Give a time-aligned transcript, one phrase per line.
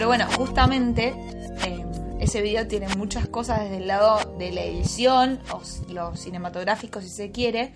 [0.00, 1.12] Pero bueno, justamente
[1.66, 1.84] eh,
[2.20, 5.60] ese video tiene muchas cosas desde el lado de la edición o
[5.92, 7.74] lo cinematográfico, si se quiere,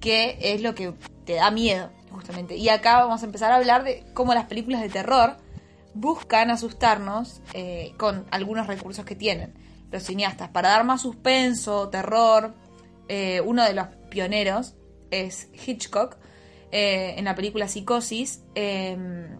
[0.00, 0.94] que es lo que
[1.26, 2.56] te da miedo, justamente.
[2.56, 5.36] Y acá vamos a empezar a hablar de cómo las películas de terror
[5.92, 9.52] buscan asustarnos eh, con algunos recursos que tienen
[9.92, 10.48] los cineastas.
[10.48, 12.54] Para dar más suspenso, terror,
[13.08, 14.74] eh, uno de los pioneros
[15.10, 16.16] es Hitchcock
[16.70, 19.38] en la película Psicosis, em,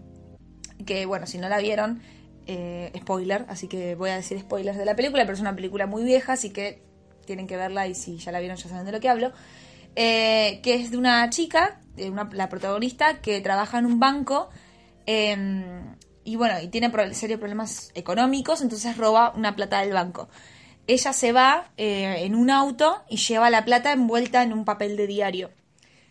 [0.85, 2.03] que bueno, si no la vieron,
[2.97, 6.05] spoiler, así que voy a decir spoilers de la película, pero es una película muy
[6.05, 6.83] vieja, así que
[7.27, 9.33] tienen que verla y si ya la vieron ya saben de lo que hablo.
[9.95, 14.49] que es de una chica, de una, la protagonista, que trabaja en un banco
[15.07, 15.97] em,
[16.29, 20.29] y bueno, y tiene serios problemas económicos, entonces roba una plata del banco.
[20.87, 24.99] Ella se va eh, en un auto y lleva la plata envuelta en un papel
[24.99, 25.51] de diario.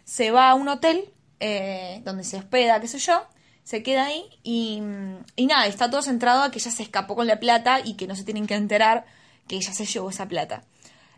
[0.06, 3.28] Se va a un hotel eh, donde se hospeda, qué sé yo,
[3.68, 4.82] se queda ahí y,
[5.36, 8.08] y nada, está todo centrado a que ella se escapó con la plata y que
[8.08, 9.06] no se tienen que enterar
[9.46, 10.64] que ella se llevó esa plata.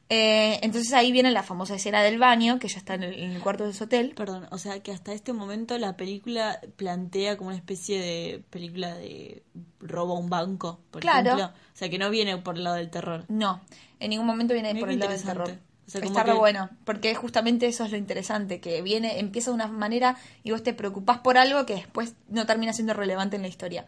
[0.09, 3.65] Eh, entonces ahí viene la famosa escena del baño, que ya está en el, cuarto
[3.65, 4.15] de su hotel.
[4.15, 8.95] Perdón, o sea que hasta este momento la película plantea como una especie de película
[8.95, 9.43] de
[9.79, 11.35] robo a un banco, por claro.
[11.35, 11.45] ejemplo.
[11.45, 13.25] O sea que no viene por el lado del terror.
[13.27, 13.61] No,
[13.99, 15.59] en ningún momento viene por el lado del terror.
[15.93, 20.17] Está re bueno, porque justamente eso es lo interesante, que viene, empieza de una manera
[20.43, 23.85] y vos te preocupás por algo que después no termina siendo relevante en la historia.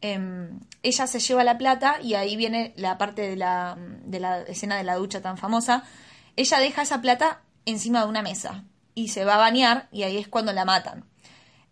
[0.00, 4.42] Em, ella se lleva la plata y ahí viene la parte de la, de la
[4.42, 5.84] escena de la ducha tan famosa.
[6.36, 10.18] Ella deja esa plata encima de una mesa y se va a bañar y ahí
[10.18, 11.04] es cuando la matan.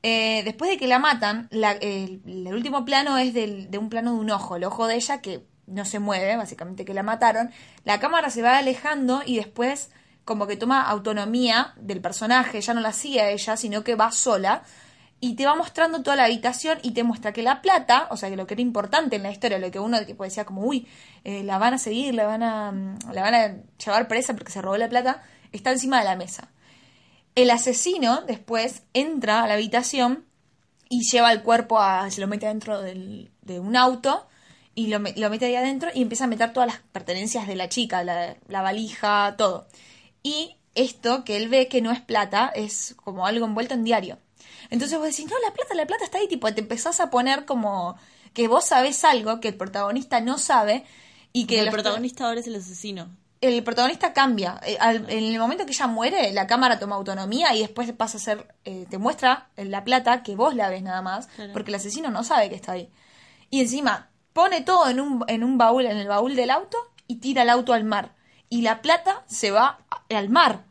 [0.03, 2.21] Eh, después de que la matan, el,
[2.53, 5.85] último plano es de un plano de un ojo, el ojo de ella que no
[5.85, 7.51] se mueve, básicamente que la mataron.
[7.85, 9.91] La cámara se va alejando y después
[10.25, 14.63] como que toma autonomía del personaje, ya no la sigue ella, sino que va sola
[15.21, 18.29] y te va mostrando toda la habitación y te muestra que la plata, o sea,
[18.31, 20.87] que lo que era importante en la historia, lo que uno tipo, decía como, uy,
[21.25, 22.73] eh, la van a seguir, la van a,
[23.13, 26.51] la van a llevar presa porque se robó la plata, está encima de la mesa.
[27.35, 30.25] El asesino después entra a la habitación
[30.89, 34.29] y lleva el cuerpo a, se lo mete dentro de un auto
[34.75, 37.69] y lo, lo, mete ahí adentro y empieza a meter todas las pertenencias de la
[37.69, 39.67] chica, la, la valija, todo.
[40.23, 44.19] Y esto que él ve que no es plata, es como algo envuelto en diario.
[44.71, 47.45] Entonces vos decís, no, la plata, la plata está ahí, tipo, te empezás a poner
[47.45, 47.97] como
[48.33, 50.84] que vos sabés algo que el protagonista no sabe
[51.33, 51.61] y que...
[51.61, 53.09] El protagonista ahora es el asesino.
[53.41, 54.61] El protagonista cambia.
[54.67, 58.21] Eh, en el momento que ella muere, la cámara toma autonomía y después pasa a
[58.21, 62.11] ser, eh, te muestra la plata que vos la ves nada más, porque el asesino
[62.11, 62.91] no sabe que está ahí.
[63.51, 67.17] Y encima pone todo en un, en un baúl, en el baúl del auto y
[67.17, 68.12] tira el auto al mar.
[68.50, 69.78] Y la plata se va
[70.11, 70.65] al mar.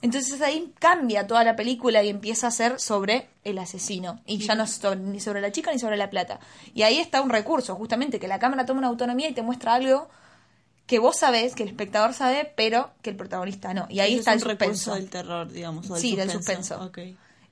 [0.00, 4.20] Entonces ahí cambia toda la película y empieza a ser sobre el asesino.
[4.24, 6.38] Y ya no es ni sobre la chica ni sobre la plata.
[6.72, 9.74] Y ahí está un recurso, justamente, que la cámara toma una autonomía y te muestra
[9.74, 10.08] algo
[10.86, 13.86] que vos sabés, que el espectador sabe, pero que el protagonista no.
[13.88, 14.94] Y ahí está el suspenso.
[14.94, 15.88] del terror, digamos.
[15.98, 16.92] sí, del suspenso.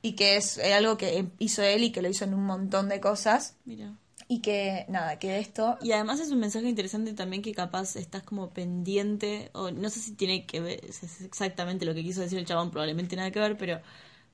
[0.02, 3.00] Y que es algo que hizo él y que lo hizo en un montón de
[3.00, 3.56] cosas.
[3.64, 3.92] Mira
[4.28, 5.76] y que nada, que esto...
[5.82, 10.00] Y además es un mensaje interesante también que capaz estás como pendiente, o no sé
[10.00, 13.40] si tiene que ver, es exactamente lo que quiso decir el chabón, probablemente nada que
[13.40, 13.80] ver, pero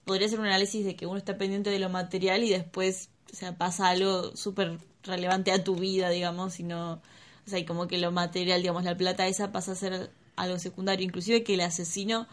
[0.04, 3.36] podría ser un análisis de que uno está pendiente de lo material y después, o
[3.36, 7.00] sea, pasa algo súper relevante a tu vida, digamos, y no, o
[7.50, 11.04] sea, y como que lo material, digamos, la plata esa pasa a ser algo secundario,
[11.04, 12.28] inclusive que el asesino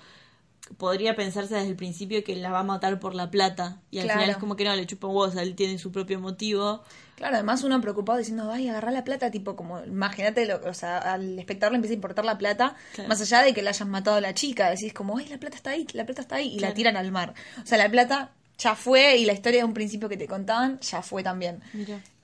[0.78, 4.10] podría pensarse desde el principio que la va a matar por la plata y al
[4.10, 6.20] final es como que no, le chupa un huevo, o sea, él tiene su propio
[6.20, 6.84] motivo.
[7.18, 11.00] Claro, además uno preocupado diciendo, ay, agarrar la plata, tipo como, imagínate, lo, o sea,
[11.00, 12.76] al espectador le empieza a importar la plata,
[13.08, 15.56] más allá de que le hayan matado a la chica, decís como, ay, la plata
[15.56, 17.34] está ahí, la plata está ahí, y la tiran al mar.
[17.64, 18.30] O sea, la plata
[18.60, 21.64] ya fue y la historia de un principio que te contaban ya fue también.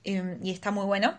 [0.04, 1.18] Em, y está muy bueno.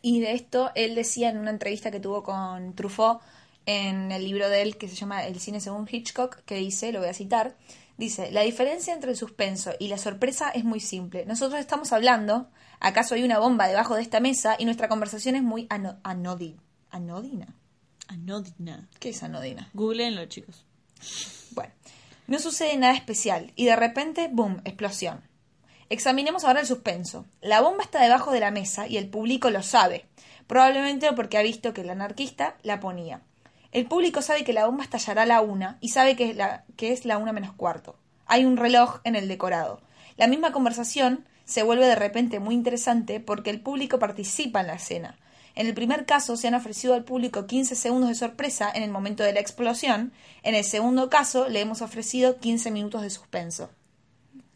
[0.00, 3.20] Y de esto él decía en una entrevista que tuvo con Truffaut,
[3.66, 7.00] en el libro de él que se llama El cine según Hitchcock, que dice, lo
[7.00, 7.56] voy a citar,
[7.96, 11.26] dice, la diferencia entre el suspenso y la sorpresa es muy simple.
[11.26, 12.50] Nosotros estamos hablando,
[12.80, 16.62] acaso hay una bomba debajo de esta mesa y nuestra conversación es muy anodina.
[16.90, 17.54] ¿Anodina?
[18.08, 18.88] Anodina.
[19.00, 19.70] ¿Qué es anodina?
[19.74, 20.64] Googleenlo, chicos.
[21.52, 21.72] Bueno.
[22.26, 25.22] No sucede nada especial y de repente, ¡boom!, explosión.
[25.90, 27.26] Examinemos ahora el suspenso.
[27.42, 30.06] La bomba está debajo de la mesa y el público lo sabe,
[30.46, 33.20] probablemente porque ha visto que el anarquista la ponía.
[33.74, 36.64] El público sabe que la bomba estallará a la una y sabe que es la,
[36.76, 37.96] que es la una menos cuarto.
[38.24, 39.80] Hay un reloj en el decorado.
[40.16, 44.74] La misma conversación se vuelve de repente muy interesante porque el público participa en la
[44.74, 45.18] escena.
[45.56, 48.92] En el primer caso se han ofrecido al público 15 segundos de sorpresa en el
[48.92, 50.12] momento de la explosión.
[50.44, 53.70] En el segundo caso le hemos ofrecido 15 minutos de suspenso.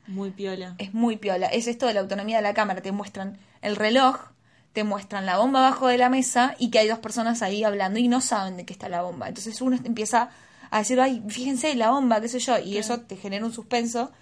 [0.07, 0.77] Muy piola.
[0.79, 1.49] Es muy piola.
[1.49, 2.83] Es esto de la autonomía de la cámara.
[2.83, 4.31] Te muestran el reloj,
[4.79, 7.99] te muestran la bomba abajo de la mesa y que hay dos personas ahí hablando
[7.99, 9.27] y no saben de qué está la bomba.
[9.27, 10.31] Entonces uno empieza
[10.71, 14.13] a decir, ay, fíjense la bomba, qué sé yo, y eso te genera un suspenso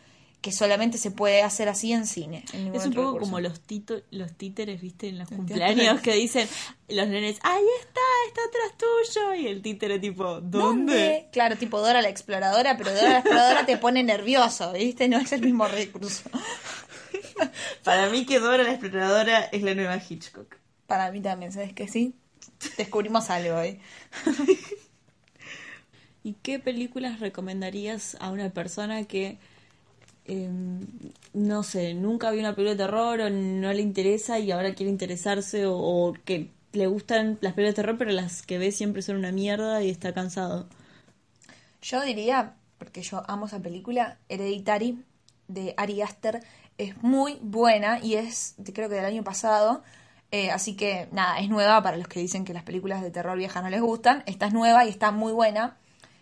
[0.40, 2.42] que solamente se puede hacer así en cine.
[2.72, 6.48] es un poco como los, tito, los títeres, viste, en los cumpleaños que dicen
[6.88, 9.34] los nenes, ahí está, está atrás tuyo.
[9.34, 11.28] Y el títere tipo, ¿dónde?
[11.32, 15.32] Claro, tipo Dora la exploradora, pero Dora la exploradora te pone nervioso, viste, no es
[15.32, 16.30] el mismo recurso.
[17.84, 20.56] Para mí que Dora la exploradora es la nueva Hitchcock.
[20.86, 22.14] Para mí también, ¿sabes que sí?
[22.76, 23.80] Descubrimos algo hoy.
[26.22, 29.38] ¿Y qué películas recomendarías a una persona que
[30.28, 30.80] Em,
[31.34, 34.90] no sé, nunca vio una película de terror o no le interesa y ahora quiere
[34.90, 39.16] interesarse o, que le gustan las películas de terror pero las que ve siempre son
[39.16, 40.66] una mierda y está cansado.
[41.80, 45.04] Yo diría, porque yo amo esa película, Hereditary
[45.46, 46.42] de Ari Aster,
[46.78, 49.82] es muy buena y es, creo que del año pasado,
[50.30, 53.38] eh, así que nada, es nueva para los que dicen que las películas de terror
[53.38, 55.76] viejas no les gustan, esta es nueva y está muy buena.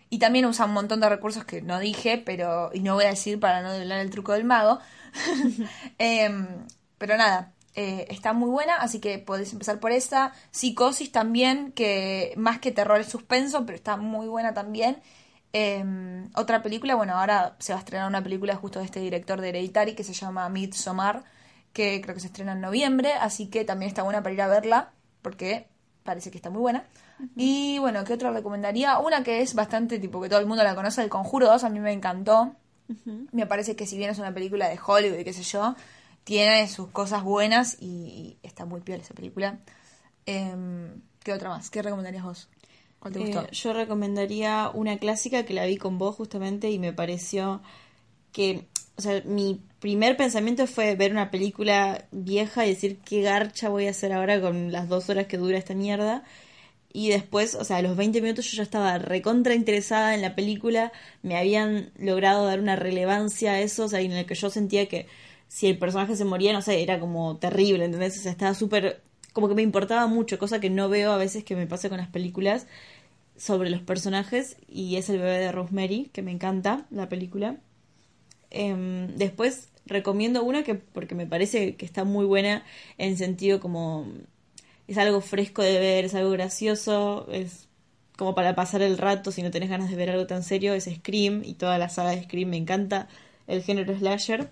[0.09, 3.09] Y también usa un montón de recursos que no dije, pero y no voy a
[3.09, 4.79] decir para no hablar el truco del mago.
[5.97, 6.47] Em,
[6.97, 10.31] pero nada, eh, está muy buena, así que podéis empezar por esa.
[10.51, 15.01] Psicosis también, que más que terror es suspenso, pero está muy buena también.
[15.57, 19.39] Em, otra película, bueno, ahora se va a estrenar una película justo de este director
[19.39, 21.23] de Hereditary que se llama Midsommar,
[21.71, 24.47] que creo que se estrena en noviembre, así que también está buena para ir a
[24.47, 24.91] verla,
[25.21, 25.69] porque
[26.03, 26.83] parece que está muy buena.
[27.37, 28.99] Y bueno, ¿qué otra recomendaría?
[28.99, 31.69] Una que es bastante tipo que todo el mundo la conoce, El Conjuro 2, a
[31.69, 32.53] mí me encantó.
[33.31, 35.73] Me parece que si bien es una película de Hollywood y qué sé yo,
[36.25, 39.59] tiene sus cosas buenas y, está muy piola esa película.
[40.25, 41.69] Em, ¿Qué otra más?
[41.69, 42.49] ¿Qué recomendarías vos?
[43.13, 47.61] Eh, yo recomendaría una clásica que la vi con vos justamente y me pareció
[48.31, 48.65] que,
[48.97, 53.87] o sea, mi primer pensamiento fue ver una película vieja y decir qué garcha voy
[53.87, 56.23] a hacer ahora con las dos horas que dura esta mierda.
[56.91, 60.33] Y después, o sea, a los 20 minutos yo ya estaba recontra interesada en la
[60.33, 60.93] película,
[61.23, 64.87] me habían logrado dar una relevancia a eso, o sea, en el que yo sentía
[64.87, 65.07] que
[65.47, 68.17] si el personaje se moría, no sé, era como terrible, ¿entendés?
[68.17, 69.01] O sea, estaba súper,
[69.33, 71.97] como que me importaba mucho, cosa que no veo a veces que me pasa con
[71.97, 72.65] las películas
[73.37, 77.57] sobre los personajes, y es el bebé de Rosemary, que me encanta, la película.
[78.51, 82.63] Em, después recomiendo una que, porque me parece que está muy buena
[82.97, 84.07] en sentido como
[84.87, 87.67] es algo fresco de ver, es algo gracioso, es
[88.17, 90.85] como para pasar el rato si no tenés ganas de ver algo tan serio, es
[90.85, 93.07] Scream y toda la saga de Scream me encanta,
[93.47, 94.49] el género slasher.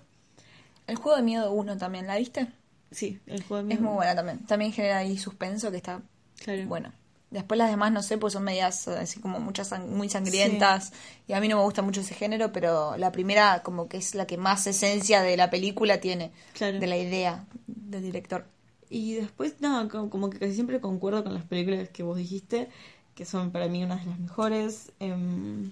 [0.87, 2.47] El juego de miedo 1 también, ¿la viste?
[2.91, 3.79] Sí, el juego de miedo.
[3.79, 4.39] Es muy buena también.
[4.45, 6.01] También genera ahí suspenso que está
[6.43, 6.65] claro.
[6.67, 6.93] bueno.
[7.33, 10.93] Después las demás, no sé, pues son medias así como muchas muy sangrientas.
[11.27, 14.13] Y a mí no me gusta mucho ese género, pero la primera como que es
[14.13, 16.31] la que más esencia de la película tiene.
[16.59, 18.45] De la idea del director.
[18.87, 22.69] Y después, nada, como, que casi siempre concuerdo con las películas que vos dijiste,
[23.15, 24.91] que son para mí unas de las mejores.
[24.99, 25.71] Em,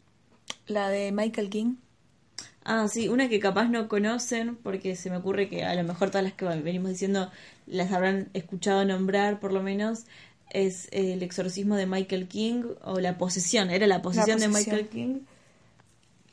[0.65, 1.75] la de Michael King.
[2.63, 6.09] Ah, sí, una que capaz no conocen, porque se me ocurre que a lo mejor
[6.09, 7.29] todas las que venimos diciendo
[7.67, 10.05] las habrán escuchado nombrar, por lo menos,
[10.51, 15.19] es El exorcismo de Michael King, o La posesión, era La posesión, de Michael King.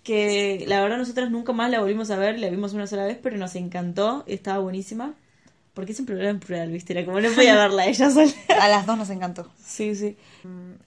[0.03, 3.19] Que la verdad nosotras nunca más la volvimos a ver, la vimos una sola vez,
[3.23, 5.15] pero nos encantó, estaba buenísima.
[5.75, 6.93] Porque siempre lo en plural, ¿viste?
[6.93, 8.33] Era como no podía verla ella sola.
[8.61, 9.49] A las dos nos encantó.
[9.65, 10.17] Sí, sí.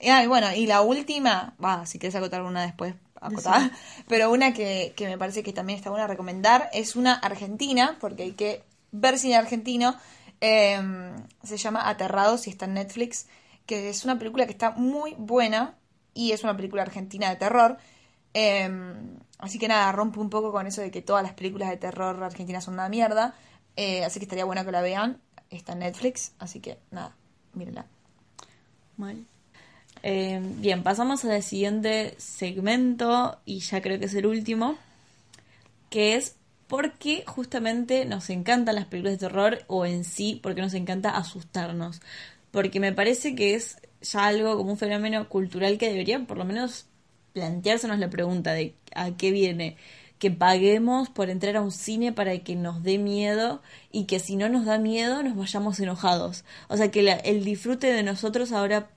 [0.00, 3.70] Y, ah, bueno, y la última, va, si quieres acotar una después, acotar.
[4.08, 8.24] Pero una que, que me parece que también está buena recomendar es una argentina, porque
[8.24, 9.96] hay que ver cine argentino.
[10.44, 13.28] Em, se llama Aterrados y está en Netflix.
[13.64, 15.78] Que es una película que está muy buena
[16.14, 17.78] y es una película argentina de terror.
[18.34, 21.76] Em, así que nada, rompe un poco con eso de que todas las películas de
[21.76, 23.34] terror argentinas son una mierda.
[23.76, 25.20] Eh, así que estaría bueno que la vean.
[25.48, 27.14] Está en Netflix, así que nada,
[27.54, 27.86] mírenla.
[28.96, 29.24] Mal.
[30.02, 34.76] Eh, bien, pasamos al siguiente segmento y ya creo que es el último,
[35.88, 36.34] que es
[36.72, 42.00] porque justamente nos encantan las películas de terror o en sí porque nos encanta asustarnos.
[42.50, 46.46] Porque me parece que es ya algo como un fenómeno cultural que debería por lo
[46.46, 46.86] menos
[47.34, 49.76] planteársenos la pregunta de a qué viene
[50.18, 53.60] que paguemos por entrar a un cine para que nos dé miedo
[53.90, 56.42] y que si no nos da miedo nos vayamos enojados.
[56.68, 58.88] O sea, que el disfrute de nosotros ahora,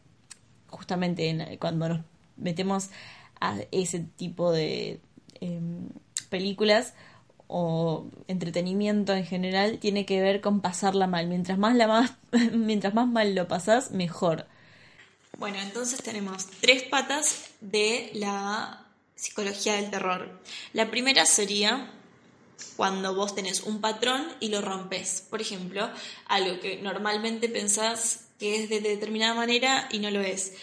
[0.67, 2.01] justamente cuando nos
[2.37, 2.89] metemos
[3.41, 5.01] a ese tipo de
[5.41, 5.89] em,
[6.29, 6.93] películas
[7.47, 11.27] o entretenimiento en general, tiene que ver con pasarla mal.
[11.27, 12.17] Mientras más, la
[12.51, 14.47] mientras más mal lo pasas, mejor.
[15.37, 18.85] Bueno, entonces tenemos tres patas de la
[19.15, 20.41] psicología del terror.
[20.73, 21.91] La primera sería
[22.75, 25.25] cuando vos tenés un patrón y lo rompes.
[25.29, 25.89] Por ejemplo,
[26.27, 30.53] algo que normalmente pensás que es de determinada manera y no lo es.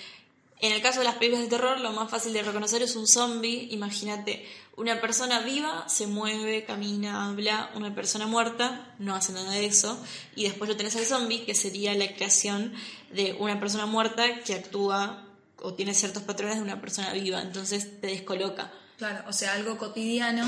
[0.63, 3.09] En el caso de las películas de terror, lo más fácil de reconocer es un
[3.09, 3.67] zombie.
[3.73, 9.67] Imagínate, una persona viva se mueve, camina, habla, una persona muerta no hace nada de
[9.67, 10.01] eso.
[10.37, 12.73] Y después lo tenés al zombie, que sería la creación
[13.13, 15.27] de una persona muerta que actúa
[15.59, 18.73] o tiene ciertos patrones de una persona viva, entonces te descoloca.
[18.99, 20.45] Claro, o sea, algo cotidiano,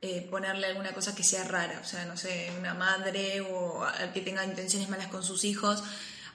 [0.00, 4.22] eh, ponerle alguna cosa que sea rara, o sea, no sé, una madre o que
[4.22, 5.82] tenga intenciones malas con sus hijos,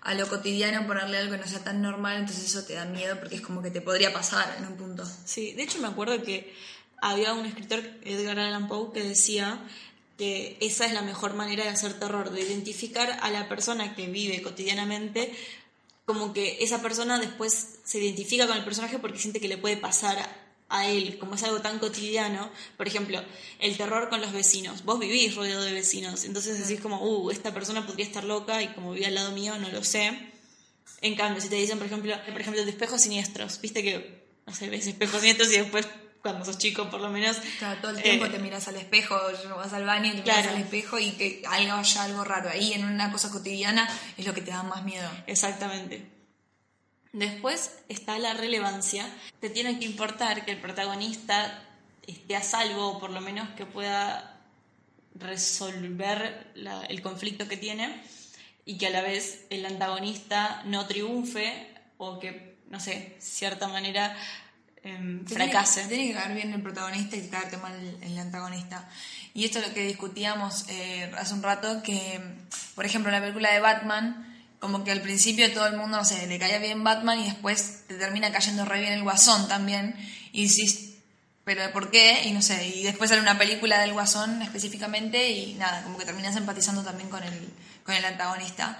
[0.03, 3.17] a lo cotidiano ponerle algo que no sea tan normal, entonces eso te da miedo
[3.19, 5.03] porque es como que te podría pasar en un punto.
[5.25, 6.53] Sí, de hecho me acuerdo que
[7.01, 9.59] había un escritor, Edgar Allan Poe, que decía
[10.17, 14.07] que esa es la mejor manera de hacer terror, de identificar a la persona que
[14.07, 15.33] vive cotidianamente
[16.05, 19.77] como que esa persona después se identifica con el personaje porque siente que le puede
[19.77, 20.17] pasar
[20.73, 22.49] a, él, como es algo tan cotidiano.
[22.77, 23.23] Por ejemplo,
[23.59, 24.83] el terror con los vecinos.
[24.83, 28.67] Vos vivís rodeado de vecinos, entonces decís como, uh, esta persona podría estar loca y
[28.69, 30.11] como vive al lado mío, no lo sé.
[31.01, 34.55] En cambio, si te dicen, por ejemplo, por ejemplo, de espejos siniestros, viste que, no
[34.55, 35.87] sé, ves espejos siniestros y después
[36.23, 37.37] cuando sos chico por lo menos.
[37.59, 39.15] Claro, todo el tiempo eh, te miras al espejo,
[39.55, 42.73] vas al baño y te miras al espejo y que algo haya algo raro ahí
[42.73, 43.87] en una cosa cotidiana
[44.17, 45.09] es lo que te da más miedo.
[45.27, 46.12] Exactamente.
[47.13, 49.07] Después está la relevancia.
[49.39, 51.63] Te tiene que importar que el protagonista
[52.05, 54.41] esté a salvo o por lo menos que pueda
[55.15, 56.51] resolver
[56.89, 58.03] el conflicto que tiene
[58.65, 64.17] y que a la vez el antagonista no triunfe o que, no sé, cierta manera
[64.83, 65.87] Em, fracase.
[65.87, 68.89] Tiene, que caer bien el protagonista y caerte mal el, antagonista.
[69.33, 72.19] Y esto es lo que discutíamos eh, hace un rato, que,
[72.75, 74.32] por ejemplo, en la película de Batman,
[74.63, 77.83] como que al principio todo el mundo, no sé, le caía bien Batman y después
[77.85, 79.93] te termina cayendo re bien el Guasón también.
[80.31, 80.93] Y decís,
[81.43, 82.21] pero ¿por qué?
[82.23, 86.05] Y no sé, y después sale una película del Guasón específicamente y nada, como que
[86.05, 87.53] terminas empatizando también con el,
[87.83, 88.79] con el antagonista.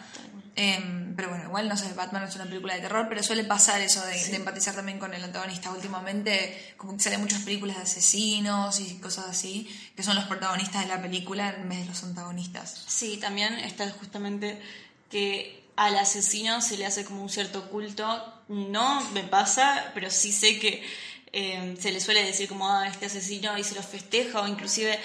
[0.56, 3.44] Em, pero bueno, igual no sé, Batman no es una película de terror, pero suele
[3.44, 5.70] pasar eso de, empatizar también con el antagonista.
[5.70, 10.84] Últimamente, como que salen muchas películas de asesinos y cosas así, que son los protagonistas
[10.84, 12.86] de la película en vez de los antagonistas.
[12.88, 14.62] Sí, también está justamente
[15.10, 18.06] que al asesino se le hace como un cierto culto.
[18.48, 20.84] No me pasa, pero sí sé que
[21.32, 24.48] em, se le suele decir como, a ah, este asesino y se lo festeja, o
[24.48, 25.00] inclusive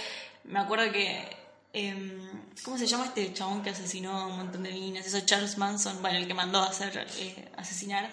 [0.45, 1.39] me acuerdo que
[1.73, 2.29] Em,
[2.65, 5.07] ¿Cómo se llama este chabón que asesinó a un montón de niñas?
[5.07, 8.11] Eso Charles Manson, bueno, el que mandó a hacer eh, asesinar.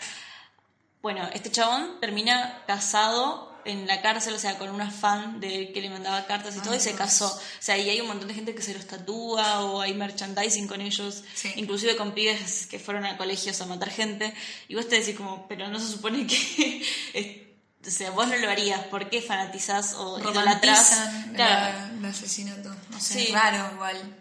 [1.01, 5.81] Bueno, este chabón termina casado en la cárcel, o sea, con una fan de que
[5.81, 7.27] le mandaba cartas y todo, y se casó.
[7.27, 10.67] O sea, y hay un montón de gente que se los tatúa o hay merchandising
[10.67, 11.23] con ellos,
[11.55, 14.33] inclusive con pibes que fueron a colegios a matar gente.
[14.67, 17.45] Y vos te decís como, pero no se supone que
[17.85, 21.09] o sea, vos no lo harías, ¿por qué fanatizás o idolatras?
[21.35, 21.95] Claro.
[21.97, 23.31] El asesinato, no sé, sí.
[23.31, 24.15] raro igual.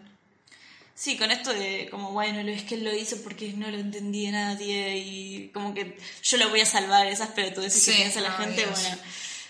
[0.93, 4.31] Sí, con esto de como, bueno, es que él lo hizo porque no lo entendía
[4.31, 8.31] nadie y como que yo lo voy a salvar, esas pelotudeces sí, que piensa la
[8.31, 8.97] gente, bueno,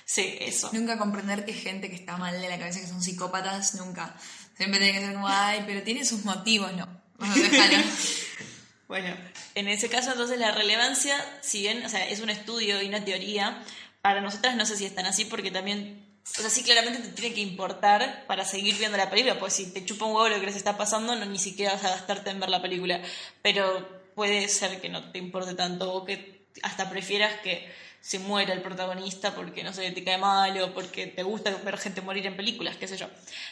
[0.05, 0.69] sí, eso.
[0.71, 4.15] Nunca comprender que gente que está mal de la cabeza, que son psicópatas, nunca.
[4.55, 6.87] Siempre tiene que ser como, ay, pero tiene sus motivos, no.
[8.87, 9.15] bueno,
[9.55, 13.03] en ese caso entonces la relevancia, si bien, o sea, es un estudio y una
[13.03, 13.63] teoría,
[14.01, 16.05] para nosotras no sé si están así porque también,
[16.37, 19.71] o sea, sí claramente te tiene que importar para seguir viendo la película, pues si
[19.71, 22.29] te chupa un huevo lo que les está pasando, no ni siquiera vas a gastarte
[22.29, 23.01] en ver la película,
[23.41, 27.71] pero puede ser que no te importe tanto o que hasta prefieras que
[28.01, 31.77] se muera el protagonista porque no sé, te cae mal o porque te gusta ver
[31.77, 33.09] gente morir en películas, qué sé yo.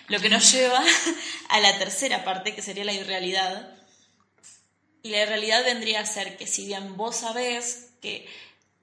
[0.10, 0.80] Lo que nos lleva
[1.50, 3.76] a la tercera parte, que sería la irrealidad.
[5.02, 8.28] Y la irrealidad vendría a ser que si bien vos sabés que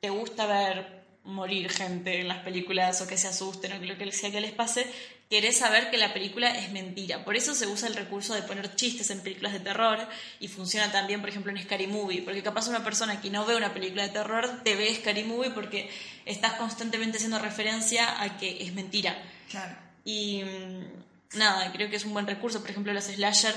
[0.00, 3.96] te gusta ver morir gente en las películas o que se asusten o que lo
[3.96, 4.86] que sea que les pase,
[5.30, 7.24] querés saber que la película es mentira.
[7.24, 9.98] Por eso se usa el recurso de poner chistes en películas de terror
[10.40, 13.54] y funciona también, por ejemplo, en Scary Movie, porque capaz una persona que no ve
[13.54, 15.88] una película de terror te ve Scary Movie porque
[16.26, 19.16] estás constantemente haciendo referencia a que es mentira.
[19.48, 19.76] Claro.
[20.04, 22.60] Y mm, nada, creo que es un buen recurso.
[22.60, 23.54] Por ejemplo, los slasher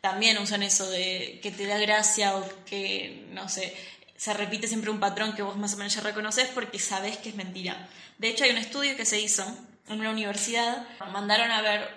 [0.00, 3.74] también usan eso de que te da gracia o que, no sé,
[4.16, 7.30] se repite siempre un patrón que vos más o menos ya reconoces porque sabés que
[7.30, 7.88] es mentira.
[8.18, 9.44] De hecho, hay un estudio que se hizo
[9.88, 11.88] en una universidad, mandaron a ver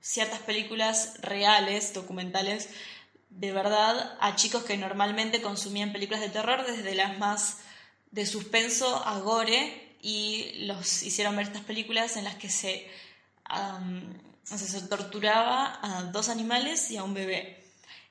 [0.00, 2.70] ciertas películas reales, documentales,
[3.30, 7.58] de verdad, a chicos que normalmente consumían películas de terror, desde las más
[8.10, 12.90] de suspenso a gore, y los hicieron ver estas películas en las que se,
[14.44, 17.64] se torturaba a dos animales y a un bebé.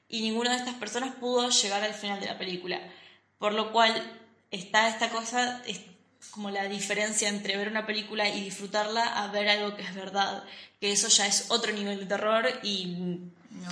[0.08, 2.82] Y ninguna de estas personas pudo llegar al final de la película.
[3.38, 5.62] Por lo cual está esta cosa,
[6.30, 10.44] como la diferencia entre ver una película y disfrutarla a ver algo que es verdad,
[10.80, 13.20] que eso ya es otro nivel de terror y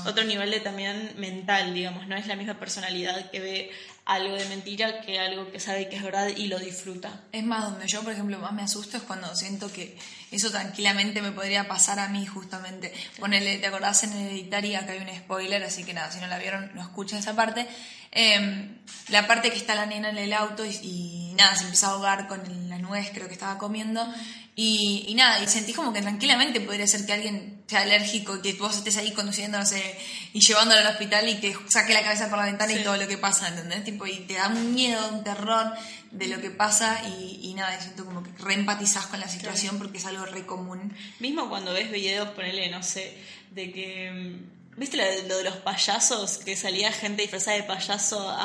[0.06, 3.72] otro nivel de también mental, digamos, no es la misma personalidad que ve
[4.06, 7.22] algo de mentira que algo que sabe que es verdad y lo disfruta.
[7.32, 9.98] Es más, donde yo, por ejemplo, más me asusto es cuando siento que
[10.32, 12.94] eso tranquilamente me podría pasar a mí, justamente.
[13.20, 15.64] Ponele, ¿te acordás en Hereditaria que hay un spoiler?
[15.64, 17.68] Así que nada, si no la vieron, no escuchen esa parte.
[18.12, 18.78] Em,
[19.10, 22.28] la parte que está la nena en el auto y, nada, se empieza a ahogar
[22.28, 24.08] con la nuez, creo que estaba comiendo.
[24.56, 28.78] Y, nada, y sentís como que tranquilamente podría ser que alguien sea alérgico, que vos
[28.78, 29.96] estés ahí conduciendo, no sé,
[30.34, 33.08] y llevándolo al hospital y que saque la cabeza por la ventana y todo lo
[33.08, 33.84] que pasa, ¿entendés?
[33.84, 35.74] Tipo, y te da un miedo, un terror
[36.10, 40.00] de lo que pasa y, nada, y siento como que reempatizás con la situación porque
[40.00, 40.96] es algo re común.
[41.20, 43.16] Mismo cuando ves videos, ponele, no sé,
[43.52, 44.40] de que...
[44.76, 46.38] ¿Viste lo de, los payasos?
[46.38, 48.36] Que salía gente disfrazada de payaso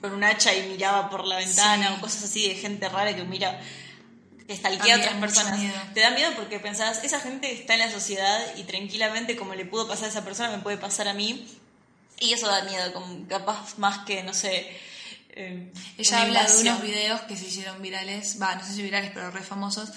[0.00, 3.24] con un hacha y miraba por la ventana o cosas así de gente rara que
[3.24, 3.60] mira
[4.48, 5.60] que estalquea a otras personas.
[5.92, 9.66] Te da miedo porque pensás, esa gente está en la sociedad y tranquilamente como le
[9.66, 11.46] pudo pasar a esa persona, me puede pasar a mí.
[12.18, 14.66] Y eso da miedo, como capaz más que, no sé...
[15.30, 19.10] Eh, Ella habla de unos videos que se hicieron virales, va, no sé si virales,
[19.12, 19.90] pero re famosos,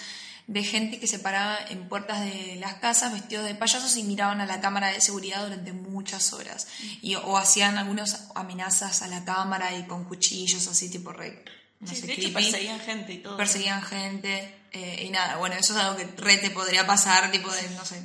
[0.47, 4.41] de gente que se paraba en puertas de las casas vestidos de payasos y miraban
[4.41, 6.67] a la cámara de seguridad durante muchas horas.
[7.01, 11.41] Y, o hacían algunas amenazas a la cámara y con cuchillos así tipo re
[11.81, 13.37] no sé, perseguían gente y todo.
[13.37, 17.51] Perseguían gente eh, y nada, bueno, eso es algo que re te podría pasar, tipo
[17.51, 18.01] de, no sé.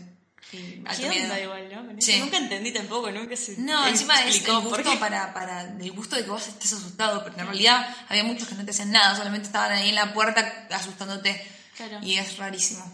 [0.50, 0.83] ¿Qué
[1.23, 1.83] onda igual, no?
[1.83, 6.24] Nunca entendí tampoco, nunca se No, encima es el gusto para, para, el gusto de
[6.24, 9.46] que vos estés asustado, pero en realidad había muchos que no te hacían nada, solamente
[9.46, 11.44] estaban ahí en la puerta asustándote.
[11.77, 11.98] Claro.
[12.03, 12.85] Y es rarísimo.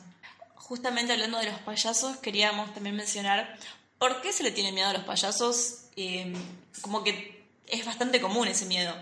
[0.54, 3.56] Justamente hablando de los payasos, queríamos también mencionar
[3.98, 5.84] por qué se le tiene miedo a los payasos.
[5.96, 6.32] Eh,
[6.80, 8.94] como que es bastante común ese miedo.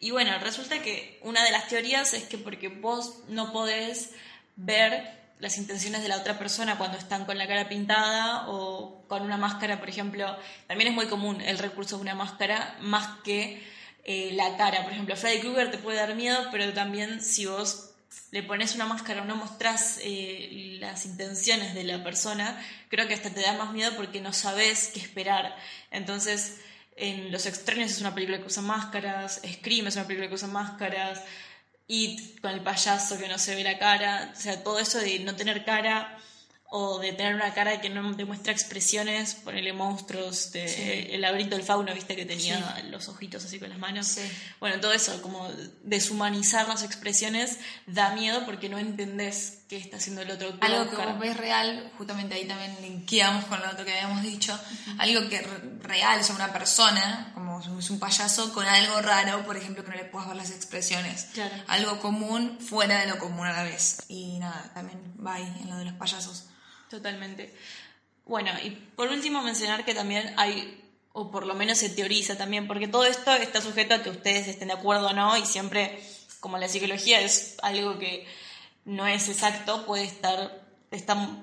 [0.00, 4.10] Y bueno, resulta que una de las teorías es que porque vos no podés
[4.56, 9.22] ver las intenciones de la otra persona cuando están con la cara pintada o con
[9.22, 10.36] una máscara, por ejemplo,
[10.66, 13.62] también es muy común el recurso de una máscara más que
[14.04, 14.84] eh, la cara.
[14.84, 17.90] Por ejemplo, Freddy Krueger te puede dar miedo, pero también si vos
[18.30, 22.58] le pones una máscara o no mostrás eh, las intenciones de la persona,
[22.88, 25.56] creo que hasta te da más miedo porque no sabes qué esperar.
[25.90, 26.58] Entonces,
[27.00, 30.48] en Los Extraños es una película que usa máscaras, Scream es una película que usa
[30.48, 31.22] máscaras,
[31.88, 35.18] It con el payaso que no se ve la cara, o sea, todo eso de
[35.20, 36.16] no tener cara
[36.72, 41.64] o de tener una cara que no demuestra expresiones, ponerle monstruos, de, el laberinto del
[41.64, 44.18] fauno, viste que tenía los ojitos así con las manos.
[44.60, 45.48] Bueno, todo eso, como
[45.82, 50.56] deshumanizar las expresiones, da miedo porque no entendés qué está haciendo el otro.
[50.60, 54.56] Algo que vos ves real, justamente ahí también linkeamos con lo otro que habíamos dicho,
[54.98, 55.40] algo que
[55.82, 59.96] real, es una persona, como es un payaso, con algo raro, por ejemplo, que no
[59.96, 61.30] le puedas ver las expresiones.
[61.66, 64.04] Algo común fuera de lo común a la vez.
[64.06, 66.49] Y nada, también va ahí en lo de los payasos.
[66.90, 67.54] Totalmente.
[68.26, 72.66] Bueno, y por último mencionar que también hay, o por lo menos se teoriza también,
[72.66, 76.02] porque todo esto está sujeto a que ustedes estén de acuerdo o no, y siempre,
[76.40, 78.26] como la psicología es algo que
[78.84, 80.62] no es exacto, puede estar,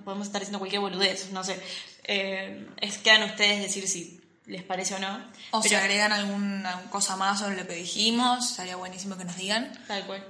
[0.03, 1.59] podemos estar diciendo cualquier boludez, no sé.
[2.03, 5.25] Eh, es quedan ustedes decir si les parece o no.
[5.51, 9.71] O si agregan alguna cosa más sobre lo que dijimos, sería buenísimo que nos digan.
[9.87, 10.25] Tal cual.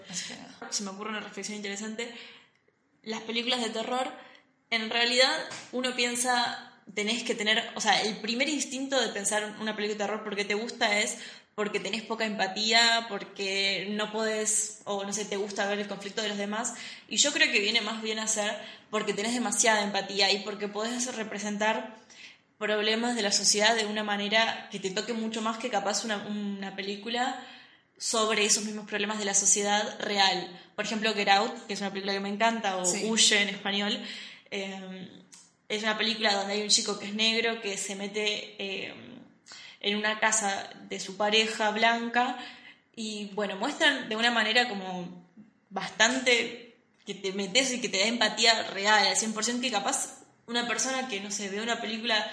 [0.69, 2.13] Se me ocurre una reflexión interesante.
[3.03, 4.11] Las películas de terror
[4.69, 5.33] en realidad
[5.71, 10.05] uno piensa, tenés que tener, o sea, el primer instinto de pensar una película de
[10.05, 11.17] terror porque te gusta es
[11.55, 16.21] porque tenés poca empatía, porque no podés, o no sé, te gusta ver el conflicto
[16.21, 16.75] de los demás.
[17.07, 18.55] Y yo creo que viene más bien a ser
[18.91, 21.95] porque tenés demasiada empatía y porque podés representar
[22.59, 26.17] problemas de la sociedad de una manera que te toque mucho más que capaz una,
[26.27, 27.43] una película
[27.97, 30.47] sobre esos mismos problemas de la sociedad real.
[30.75, 33.99] Por ejemplo, Get Out, que es una película que me encanta, o Huye en español,
[34.51, 35.09] Em,
[35.69, 39.19] es una película donde hay un chico que es negro que se mete em,
[39.81, 42.37] en una casa de su pareja blanca
[42.95, 45.25] y bueno, muestran de una manera como
[45.69, 50.67] bastante que te metes y que te da empatía real al 100% que capaz una
[50.67, 52.25] persona que no sé, ve una película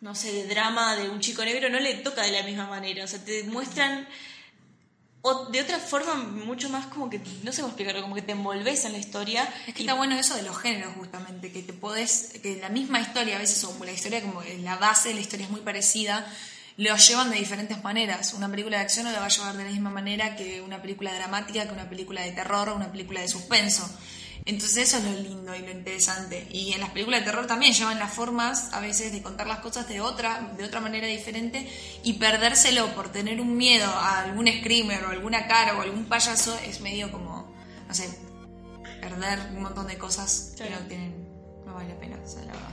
[0.00, 3.04] no sé, de drama de un chico negro no le toca de la misma manera,
[3.04, 4.08] o sea, te muestran
[5.22, 8.32] o de otra forma mucho más como que, no sé cómo explicarlo, como que te
[8.32, 9.48] envolves en la historia.
[9.66, 13.00] Es que está bueno eso de los géneros justamente, que te podés, que la misma
[13.00, 16.26] historia a veces, o la historia como la base de la historia es muy parecida,
[16.76, 18.34] lo llevan de diferentes maneras.
[18.34, 20.82] Una película de acción no la va a llevar de la misma manera que una
[20.82, 23.88] película dramática, que una película de terror o una película de suspenso.
[24.44, 26.48] Entonces eso es lo lindo y lo interesante.
[26.50, 29.60] Y en las películas de terror también llevan las formas a veces de contar las
[29.60, 31.68] cosas de otra, de otra manera diferente
[32.02, 36.58] y perdérselo por tener un miedo a algún screamer o alguna cara o algún payaso
[36.66, 37.54] es medio como,
[37.86, 38.08] no sé,
[39.00, 41.28] perder un montón de cosas que no tienen,
[41.64, 42.68] no vale la pena, o sea, la verdad.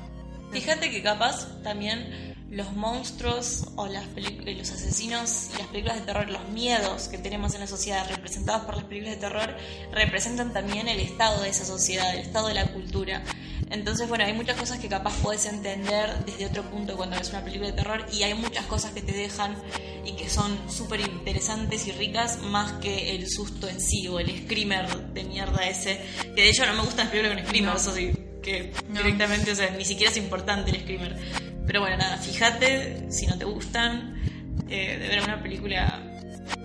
[0.51, 6.29] Fíjate que capaz también los monstruos o las los asesinos y las películas de terror,
[6.29, 9.55] los miedos que tenemos en la sociedad representados por las películas de terror,
[9.91, 13.23] representan también el estado de esa sociedad, el estado de la cultura.
[13.69, 17.43] Entonces, bueno, hay muchas cosas que capaz puedes entender desde otro punto cuando ves una
[17.43, 19.55] película de terror y hay muchas cosas que te dejan
[20.03, 24.45] y que son súper interesantes y ricas más que el susto en sí o el
[24.45, 26.01] screamer de mierda ese.
[26.35, 29.55] Que de hecho no me gustan las películas con screamer, eso sí, que directamente, o
[29.55, 31.48] sea, ni siquiera es importante el screamer.
[31.69, 34.19] Pero bueno, nada, fíjate si no te gustan
[34.67, 36.01] eh, de ver una película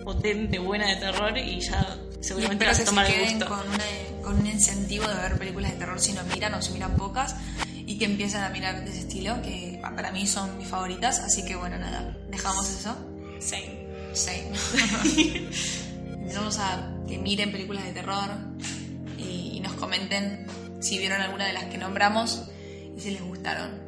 [0.03, 3.47] potente, buena de terror y ya seguramente vas a tomar el gusto.
[3.47, 3.67] Con,
[4.23, 7.37] con un incentivo de ver películas de terror si no miran o si miran pocas
[7.67, 11.19] y que empiecen a mirar de ese estilo, que para mí son mis favoritas.
[11.19, 12.97] Así que bueno, nada, dejamos eso.
[13.41, 13.85] Same.
[14.15, 14.53] Same.
[16.15, 18.31] Empezamos a que miren películas de terror
[19.19, 20.47] y nos comenten
[20.81, 22.45] si vieron alguna de las que nombramos
[22.97, 23.84] y si les gustaron.